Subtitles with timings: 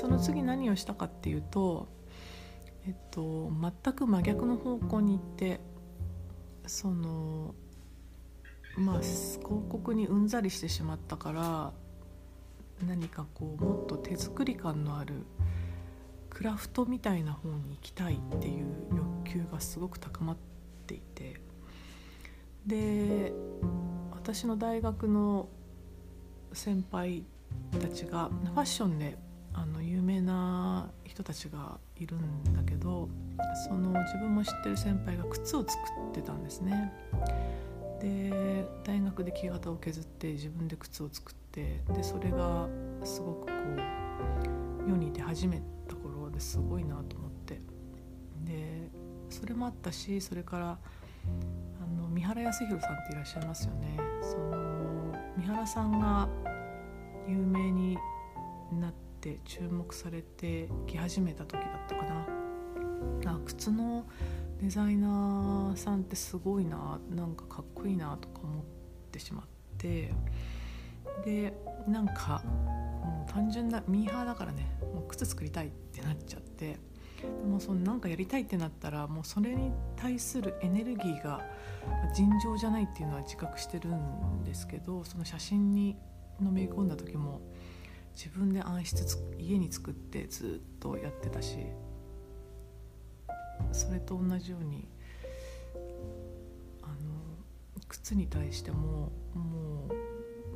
[0.00, 1.86] その次何をしたかっていうと
[2.86, 3.52] えっと
[3.84, 5.60] 全く真逆の方向に行って
[6.66, 7.54] その
[8.78, 11.72] まあ広告にうんざりしてしまったから
[12.88, 15.26] 何かこうもっと手作り感のある
[16.30, 18.64] クラフトみたいな方に行きたいっていう
[18.96, 20.36] 欲求がすごく高まっ
[20.86, 21.38] ていて
[22.66, 23.34] で
[24.12, 25.50] 私の大学の
[26.54, 27.22] 先輩
[27.78, 29.18] たちがファッションで
[29.60, 33.10] あの有名な人たちがいるんだけど
[33.68, 35.72] その自分も知ってる先輩が靴を作
[36.10, 36.90] ってたんですね。
[38.00, 42.66] で大学で木型を削って自分で靴を作ってでそれが
[43.04, 43.52] すごくこ
[44.86, 47.60] う世に出始めた頃ですごいなと思って
[48.46, 48.88] で
[49.28, 50.78] それもあったしそれから
[51.82, 56.26] あの三原康弘さんっていらっしゃいますよねその三原さんが
[57.28, 57.98] 有名に
[58.80, 59.09] なって
[59.44, 62.26] 注目されてき始めた時だったかな。
[63.26, 64.06] あ靴の
[64.60, 68.64] デザイナーさんってすごいななんかかっこいいなとか思っ
[69.12, 69.44] てしまっ
[69.78, 70.12] て。
[71.24, 71.52] で
[71.86, 74.66] なんかもう単純なミーハーだからね。
[74.94, 76.78] もう靴作りたいってなっちゃって。
[77.20, 81.44] でもそのなんかやりたいってなったらもうそれに対するエネルギーが
[82.14, 85.96] 尋常じゃないっていうのは自覚してるんですけどその写真に
[86.40, 87.42] のめり込んだ時も
[88.14, 91.56] 自分で暗室家に作ってずっとやってたし
[93.72, 94.88] それと同じように
[96.82, 96.94] あの
[97.88, 99.88] 靴に対してもも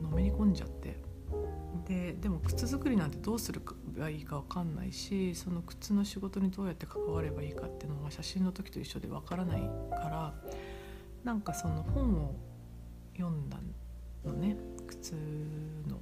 [0.00, 0.96] うのめり込んじゃって
[1.86, 10.34] ででも靴作りなんてどうするかがいいか分かんないしその靴の仕事にどうやって関わればいいかっていうのは写真の時と一緒で分からないから
[11.24, 12.34] なんかその本を
[13.16, 13.58] 読んだ
[14.24, 14.56] のね
[14.86, 15.14] 靴
[15.88, 16.00] の。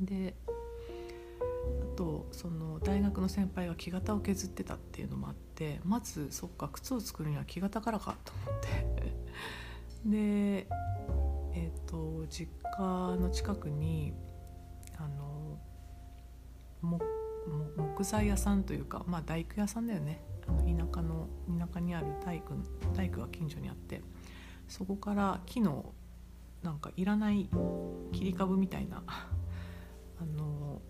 [0.00, 9.14] であとその大学の先輩が木型を削ってたっていうのもあってまずそっか靴を作るには木型からかと思って。
[10.04, 10.66] で
[11.54, 14.12] えっ、ー、と実家の近くに
[14.98, 15.58] あの
[17.76, 20.20] 木材屋さんというかまあ大工屋さんだよね。
[20.46, 21.28] あの田舎の
[21.58, 22.54] 田舎にある大工
[22.94, 24.02] 大工が近所にあって
[24.68, 25.94] そこから木の
[26.62, 27.48] なんかいらない
[28.12, 29.02] 切り株みたいな
[30.20, 30.80] あの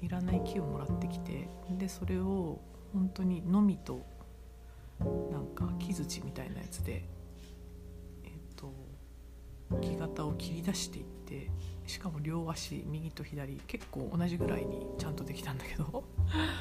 [0.00, 2.60] いらない木をもらってきてでそれを
[2.92, 4.04] 本当にのみと
[5.30, 7.04] なんか木槌みたいなやつで
[8.24, 8.72] えっと
[9.80, 11.50] 木型を切り出していって
[11.86, 16.04] しかも両足右と左結構同じぐらいにちゃんとできたんだけど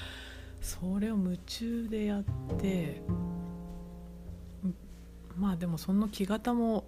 [0.62, 2.24] それを夢中でやっ
[2.58, 3.02] て
[5.38, 6.86] まあでもその木型も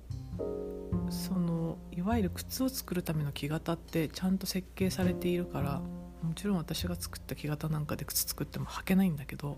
[1.10, 5.82] そのいわゆる靴を作るための木型ってちゃんと設計されているから
[6.24, 9.58] もちろん私が作った木型なんかで靴作っても履けないんだけど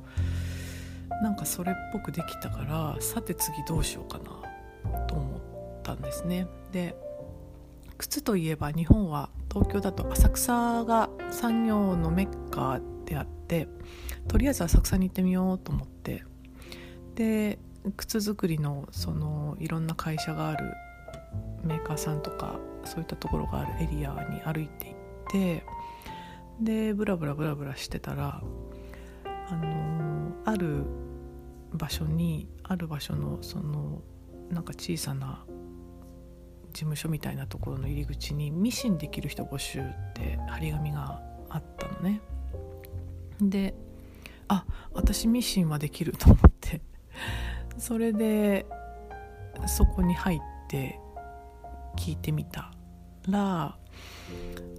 [1.22, 5.42] なんかそれっぽくできたからさて次どうしようかなと思っ
[5.84, 6.48] たんですね。
[6.72, 6.96] で
[7.98, 13.68] 靴といえば日本は東京だと浅草が産業のメッカであって
[14.28, 16.24] とりあえず浅草に行ってみようと思って
[17.16, 17.60] で
[17.96, 20.74] 靴作りのそのいろんな会社がある
[21.64, 24.96] メーカーさんとかそういったところがあるエリアに歩いていっ
[25.32, 25.66] て
[26.60, 28.42] でブラブラブラブラしてたら
[29.26, 30.86] あのある
[31.74, 34.02] 場所にある場所のその
[34.50, 35.44] なんか小さな
[36.74, 42.22] 事務所みたいなところの入り口にミシンできる人募集って張り紙があったのね。
[43.42, 43.74] で
[44.48, 46.82] あ私ミシンはできると思って
[47.78, 48.66] それで
[49.68, 51.00] そこに入って
[51.98, 52.72] 聞いてみた
[53.28, 53.78] ら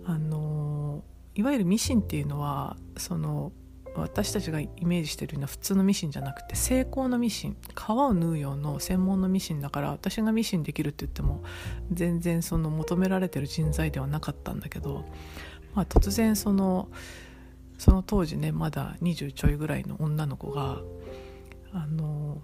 [0.06, 1.02] あの
[1.34, 3.52] いわゆるミシンっていうのはその
[3.96, 11.44] 私たちがイメージしてるような普通のミシンじゃなくて成功のミシン皮を縫う用の専門のミシンだから私がミシンできるって言っても
[11.92, 15.04] 全然その求められてる人材ではなかったんだけど、
[15.74, 16.88] まあ、突然その
[17.78, 20.80] その当時ねまだ20ちょいぐらいの女の子が
[21.72, 22.42] 「あの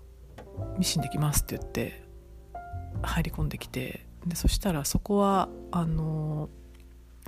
[0.79, 2.05] ミシンできます」って言って
[3.03, 6.49] 入り込んできてでそしたらそこはあの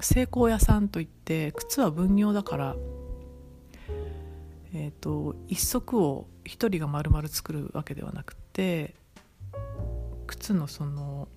[0.00, 2.76] 成功屋さんといって靴は分業だから、
[4.74, 8.94] えーと、一足を一人が丸々作るわけではなくて
[10.26, 11.28] 靴のその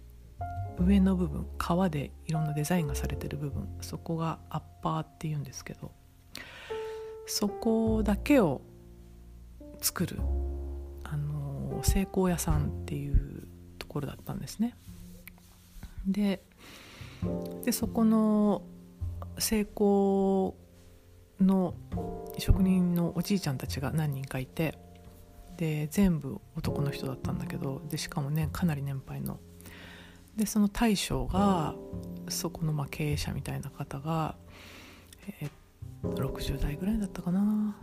[0.79, 5.91] 上の部分革でいろんなデザインがされてる部分そこがアッパーっていうんですけど
[7.27, 8.61] そこだけを
[9.81, 10.17] 作る
[11.03, 13.47] あの成功屋さんっていう
[13.79, 14.75] ところだったんですね。
[16.07, 16.43] で
[17.63, 18.61] でそこの
[19.37, 20.55] 成功
[21.39, 21.73] の
[22.37, 24.77] 職人のおじいちゃんたちが何人かいて
[25.57, 29.39] で全部男の人だったんだけどでしかもねかなり年配の。
[30.35, 31.75] でその大将が
[32.27, 34.35] そこのまあ経営者みたいな方が、
[35.39, 37.77] えー、60代ぐらいだったかな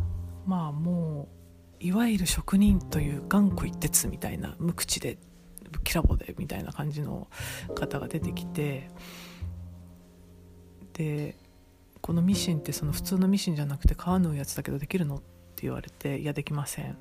[0.44, 1.30] まあも
[1.80, 5.16] ういわゆる職人という頑固一徹みたいな無口で
[5.80, 7.28] きらぼでみたいな感じの
[7.74, 8.90] 方が出てきて
[10.92, 11.36] で
[12.00, 16.96] このミシンってその普通のミシンじゃなくて皮縫うやつだけどできるのって言われていやできません。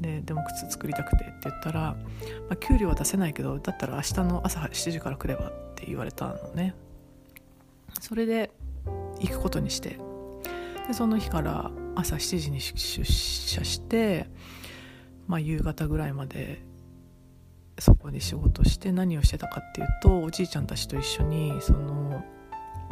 [0.00, 1.96] ででも靴作りたくてって言ったら、ま
[2.52, 6.74] あ、給料は出せないけどだったら明日の朝7時から来ればって言われたのね。
[8.00, 8.50] それで
[9.20, 9.98] 行くことにして。
[10.88, 14.26] でその日から朝7時に出社して、
[15.26, 16.62] まあ、夕方ぐらいまで
[17.80, 22.22] そこで仕事して何をしてたかっていうとおじいちゃんたちと一緒にその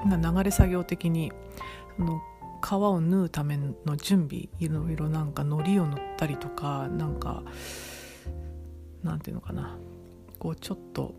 [0.07, 1.33] 流れ作業的に
[1.97, 2.21] その
[2.65, 7.43] 皮を縫うための準備いろいろなんか糊を塗ったりとかなんか
[9.03, 9.79] なんていうのかな。
[10.39, 11.15] こうちょっと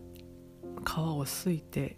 [0.85, 1.97] 皮をすいて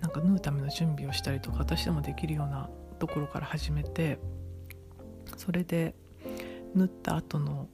[0.00, 4.18] なんか縫うための準備をしたりとか私でもできるようなところから始めて
[5.36, 5.94] それで
[6.74, 7.68] 縫った後の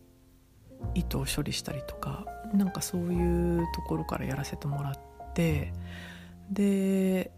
[0.94, 4.98] 糸を処理したりとかなんかそういうところからやらせてもらっ
[5.34, 5.72] て
[6.50, 7.30] で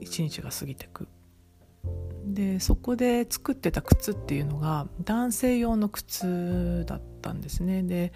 [0.00, 1.08] 一日が過ぎてく。
[2.26, 7.82] でそこで作ってた靴っていうのが男性用の靴だったんですね。
[7.82, 8.12] で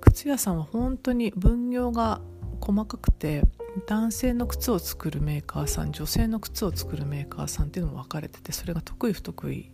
[0.00, 2.20] 靴屋さんは本当に分業が
[2.60, 3.42] 細かくて
[3.86, 9.71] 男性の靴を作るメーカーさん女性の靴を作るメーカーさんっていうのも分かれててそれが得意不得意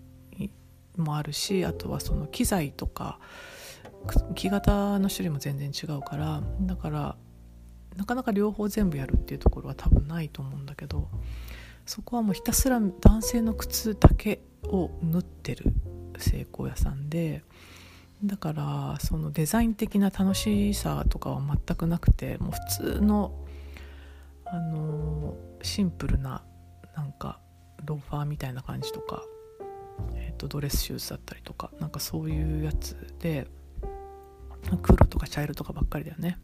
[1.00, 3.18] もあるしあとはその機材とか
[4.34, 7.16] 木型の種類も全然違うからだから
[7.96, 11.08] なかなか両方全部やるっていうところは多分ないと思うんだけど
[11.84, 15.72] そこはもうひたすら男性の靴だけを縫ってる
[16.18, 17.42] 成功屋さんで
[18.24, 23.32] だからそのデザイン的な楽しさとかは全くなくてもう普通の
[24.44, 26.42] あのシンプルな
[26.96, 27.40] なんか
[27.84, 29.22] ローファーみたいな感じとか、
[30.38, 33.46] とドレスシューズだったりとかなんかそういうやつで
[34.82, 36.38] 黒とか茶色とかばっかりだよね。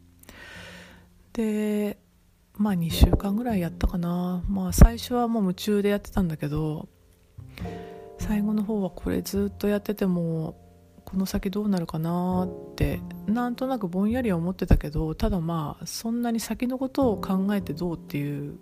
[1.32, 1.99] で
[2.56, 4.44] まあ2週間ぐらいやったかな。
[4.49, 6.88] まあ最初はもう夢中でやってたんだけど
[8.19, 10.56] 最後の方はこれずっとやってても
[11.05, 18.58] この先どうなるかなってなんとなくぼんやりは思ってたけどただまあそんなに先のことを考えてどうっていう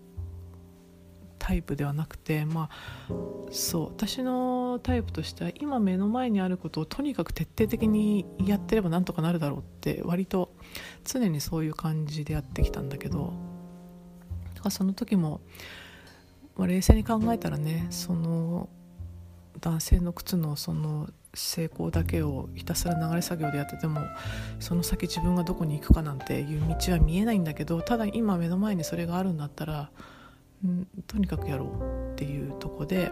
[1.42, 3.12] タイプではなくてまあ
[3.50, 10.54] そう私のタイプとしては今目の前にあることをとにかく徹底的にやってればなんとかなるだろうって割と
[11.04, 13.32] 常にそういう感じでやってきたんだけど
[14.54, 15.40] だからその時も、
[16.56, 18.68] まあ、冷静に考えたらねその
[19.60, 24.00] 男性の靴のその成功だけをひたすら流れ作業でやってても
[24.60, 29.90] その先自分がどこに行くかなんていう道は見えないんだけどただ今目の前にそれがあるんだったら、
[30.64, 33.10] うん、とにかくやろうっていうとこで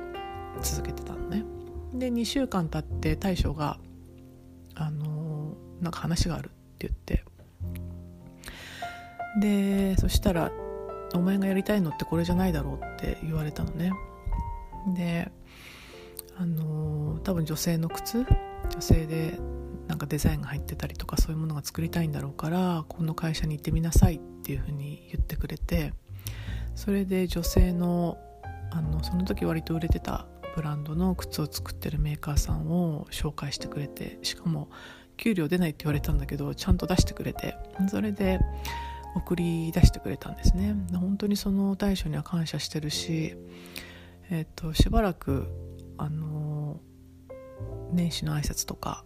[0.62, 1.44] 続けてたのね。
[1.94, 3.79] で2週間経って大将が
[4.76, 7.25] 「あの、なんか話がある」って言って
[9.41, 10.52] でそしたら
[11.14, 13.92] 「お前がやりたいのってこれじゃないだろう」って言われたのね。
[14.95, 15.30] で
[16.37, 18.25] あの多分女性の靴
[18.71, 19.38] 女性で
[19.88, 25.92] なんかデザインが入ってたりとかそういうものが作りたいんだろうからこの会社に行ってみなさいっていうふうに言ってくれて
[26.80, 28.16] それで女性の
[28.70, 30.25] あのその時割と売れてた
[30.56, 34.70] ブランドの靴を作ってるメーカーさんを紹介してくれてしかも
[35.18, 37.54] 給料出ないって言われたんだけどちゃんと出してくれて
[37.90, 38.40] それで
[39.14, 40.75] 送り出してくれたんですね。
[40.94, 43.37] 本当にその大将には感謝してるし
[44.30, 45.49] えっ、としばらく
[45.99, 46.80] あの
[47.92, 49.04] 年始の挨拶とか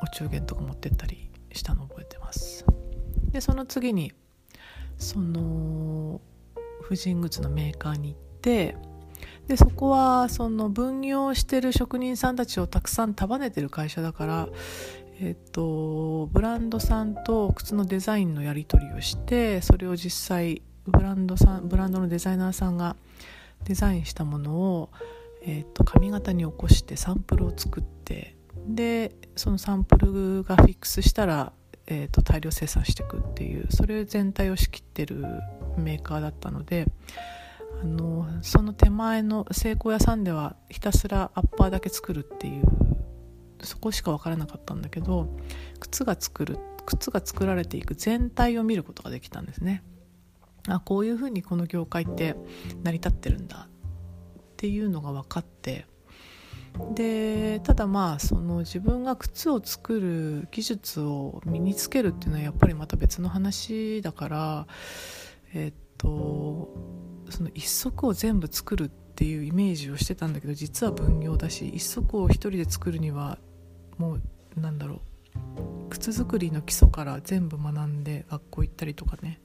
[0.00, 2.64] お中元とか持ってったりしたの覚えてます。
[3.32, 4.12] でその次に
[4.96, 6.20] その
[6.90, 8.76] 婦人靴のメーカーに行って
[9.46, 14.48] でそこはその分業してる職人さんたちをたくさん束ねてる会社だから
[15.20, 22.96] えっとブランドさんと靴のデザインのやり取りをしてそれを実際ブランドさんブランドのデザイナーさんが
[23.64, 24.90] デザインしたものを
[25.42, 31.52] えーと、髪型に起こしてサンプルを作ってでそのサンプルがフィックスしたら、
[31.86, 35.24] えーと、大量生産していくっていうそれ全体を仕切ってる
[35.76, 36.86] メーカーだったので
[37.82, 42.64] あのその手前の成功屋さんではひたすらアッパーだけ作るっていう
[43.62, 45.28] そこしか分からなかったんだけど
[45.78, 49.82] 靴が作る靴が作られていく全体を見ることができたんですね。
[50.68, 52.36] あこういうふうにこの業界って
[52.82, 55.86] 成り立ってるんだっていうのが分かって
[56.94, 64.66] でただまあその自分が靴を作る技術を身につけるっていうのはやっぱりまた別の話だから
[65.54, 66.74] えっと
[67.28, 73.38] その一足を全部作るっていうイメージをしてたんだけど実は分業だし一足を一人で作るには
[73.98, 74.14] も
[74.56, 79.40] うなんだろう靴作りの基礎から全部学んで学校行ったりとかね。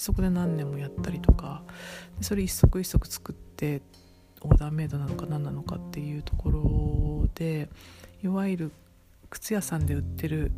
[0.00, 1.62] そこで何年もやったりとか
[2.22, 3.82] それ一足一足作って
[4.40, 7.68] オーダーメイドなのか何なのかっていうところで
[8.24, 8.72] いわゆる
[9.28, 10.52] 靴屋さんで売ってる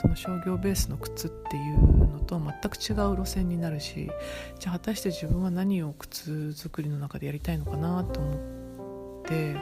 [0.00, 1.91] その商業ベースの靴っていう
[2.32, 4.10] とは全く違う路線になるし
[4.58, 9.56] じゃあ果たして自分は何を靴作りの中でやりたいのかなと思って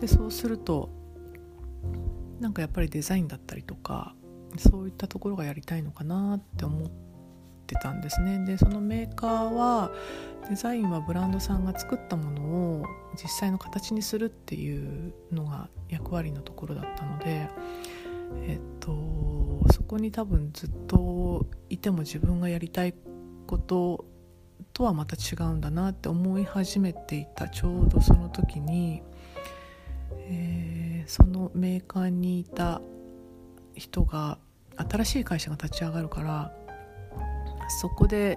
[0.00, 0.88] でそうすると
[2.40, 4.14] なんかやっぱりデザインだったりとか
[4.56, 6.90] そういったところがやりたいのかなって思っ
[7.66, 8.44] てたんですね。
[8.44, 9.90] でそのメーカーは
[10.48, 12.84] デザインはブランドさんが作ったものを
[13.20, 17.48] 実際の形にするっていうのが役割のところだったので
[18.46, 18.92] えっと
[19.94, 22.94] こに多分ずっといても自分がやりたい
[23.46, 24.04] こと
[24.72, 27.48] とはまた違うんだなって思い始めていた。
[27.48, 29.02] ちょうどその時に、
[30.16, 32.80] えー、そのメーカーにいた
[33.76, 34.38] 人が
[34.76, 36.52] 新しい会社が立ち上がるから
[37.80, 38.36] そこで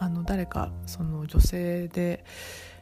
[0.00, 2.24] あの誰かその女性で、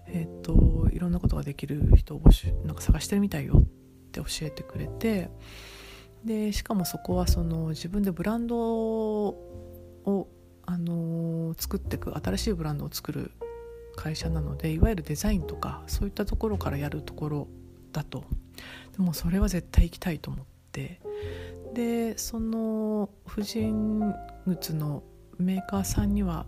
[0.06, 3.62] えーと、いろんなことができる人を募集なんか探してるみたいよっ
[4.10, 5.28] て教えてくれて
[6.26, 10.28] でしかもそこはその自分でブランドを、
[10.66, 13.30] あの、作っていく新しいブランドを作る
[13.94, 17.48] 会社なのでいわゆるデザインとかそういったところからやるところ
[17.92, 18.24] だと。
[18.96, 21.00] でもそれは絶対行きたいと思って。
[21.72, 24.14] でその婦人
[24.46, 25.02] 靴の
[25.38, 26.46] メーカーさんには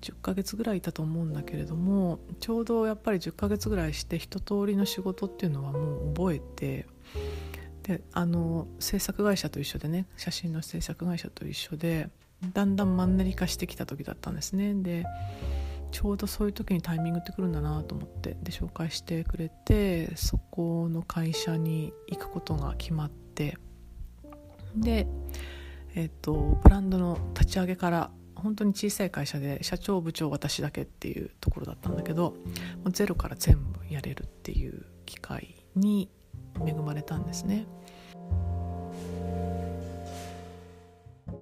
[0.00, 6.86] 10ヶ月ぐらいいたと思うんだけれどもちょうどやっぱり10ヶ月ぐらいして一通りの仕事っていうのはもう覚えて
[7.82, 12.08] であの制作会社と一緒でね写真の制作会社と一緒で
[12.52, 14.74] だんだんマンネリ化してきた時だったんですね。
[14.74, 15.04] で
[15.92, 23.58] ちょうどそういう時にタイミングってくるんだなと思ってで紹介してくれてそこの会社に行くことが決まって
[24.74, 25.06] で
[25.94, 32.36] えっとブランドの立ち上げから本当に小さい会社で社長部長私だけっていうところだったんだけども
[32.86, 36.08] うゼロから全部やれるっていう機会に
[36.64, 37.66] 恵まれたんですね。